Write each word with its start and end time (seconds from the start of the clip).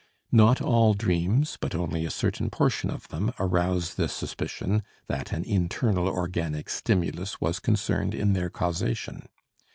Not 0.31 0.63
all 0.63 0.95
dreams, 0.95 1.59
but 1.61 1.75
only 1.75 2.05
a 2.05 2.09
certain 2.09 2.49
portion 2.49 2.89
of 2.89 3.07
them, 3.09 3.31
arouse 3.37 3.93
the 3.93 4.09
suspicion 4.09 4.81
that 5.05 5.31
an 5.31 5.43
internal 5.43 6.07
organic 6.07 6.71
stimulus 6.71 7.39
was 7.39 7.59
concerned 7.59 8.15
in 8.15 8.33
their 8.33 8.49
causation. 8.49 9.27